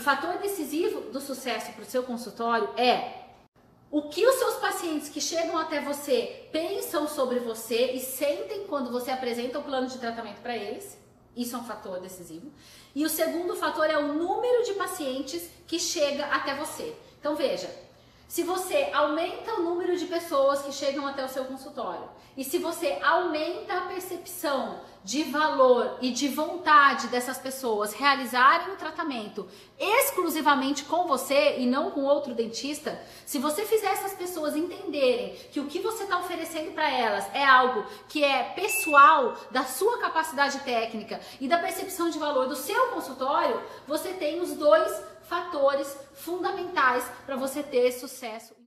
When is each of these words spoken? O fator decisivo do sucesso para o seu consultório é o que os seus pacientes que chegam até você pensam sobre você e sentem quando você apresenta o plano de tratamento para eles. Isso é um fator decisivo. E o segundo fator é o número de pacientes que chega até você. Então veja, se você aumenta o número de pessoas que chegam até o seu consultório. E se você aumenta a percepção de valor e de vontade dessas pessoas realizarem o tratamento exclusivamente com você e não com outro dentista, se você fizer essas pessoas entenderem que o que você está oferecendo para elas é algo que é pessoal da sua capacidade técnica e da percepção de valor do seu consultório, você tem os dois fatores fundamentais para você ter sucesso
O 0.00 0.02
fator 0.02 0.38
decisivo 0.38 1.10
do 1.12 1.20
sucesso 1.20 1.72
para 1.72 1.82
o 1.82 1.84
seu 1.84 2.02
consultório 2.02 2.70
é 2.74 3.26
o 3.90 4.08
que 4.08 4.26
os 4.26 4.36
seus 4.36 4.54
pacientes 4.54 5.10
que 5.10 5.20
chegam 5.20 5.58
até 5.58 5.78
você 5.78 6.48
pensam 6.50 7.06
sobre 7.06 7.38
você 7.38 7.92
e 7.92 8.00
sentem 8.00 8.64
quando 8.66 8.90
você 8.90 9.10
apresenta 9.10 9.58
o 9.58 9.62
plano 9.62 9.88
de 9.88 9.98
tratamento 9.98 10.40
para 10.40 10.56
eles. 10.56 10.96
Isso 11.36 11.54
é 11.54 11.58
um 11.58 11.64
fator 11.64 12.00
decisivo. 12.00 12.50
E 12.94 13.04
o 13.04 13.10
segundo 13.10 13.54
fator 13.54 13.90
é 13.90 13.98
o 13.98 14.14
número 14.14 14.64
de 14.64 14.72
pacientes 14.72 15.50
que 15.66 15.78
chega 15.78 16.24
até 16.28 16.54
você. 16.54 16.96
Então 17.18 17.36
veja, 17.36 17.70
se 18.26 18.42
você 18.42 18.88
aumenta 18.94 19.52
o 19.56 19.62
número 19.62 19.69
de 20.00 20.06
pessoas 20.06 20.62
que 20.62 20.72
chegam 20.72 21.06
até 21.06 21.24
o 21.24 21.28
seu 21.28 21.44
consultório. 21.44 22.08
E 22.36 22.42
se 22.42 22.58
você 22.58 22.98
aumenta 23.02 23.74
a 23.76 23.80
percepção 23.82 24.80
de 25.04 25.24
valor 25.24 25.98
e 26.00 26.10
de 26.10 26.28
vontade 26.28 27.08
dessas 27.08 27.38
pessoas 27.38 27.92
realizarem 27.92 28.72
o 28.72 28.76
tratamento 28.76 29.48
exclusivamente 29.78 30.84
com 30.84 31.06
você 31.06 31.58
e 31.58 31.66
não 31.66 31.90
com 31.90 32.02
outro 32.04 32.34
dentista, 32.34 33.00
se 33.24 33.38
você 33.38 33.64
fizer 33.64 33.88
essas 33.88 34.14
pessoas 34.14 34.56
entenderem 34.56 35.34
que 35.52 35.60
o 35.60 35.66
que 35.66 35.80
você 35.80 36.04
está 36.04 36.18
oferecendo 36.18 36.72
para 36.72 36.90
elas 36.90 37.26
é 37.34 37.44
algo 37.44 37.84
que 38.08 38.24
é 38.24 38.42
pessoal 38.54 39.34
da 39.50 39.64
sua 39.64 39.98
capacidade 39.98 40.60
técnica 40.60 41.20
e 41.40 41.48
da 41.48 41.58
percepção 41.58 42.10
de 42.10 42.18
valor 42.18 42.46
do 42.46 42.56
seu 42.56 42.88
consultório, 42.88 43.62
você 43.86 44.12
tem 44.14 44.40
os 44.40 44.52
dois 44.54 45.02
fatores 45.22 45.96
fundamentais 46.14 47.04
para 47.24 47.36
você 47.36 47.62
ter 47.62 47.92
sucesso 47.92 48.59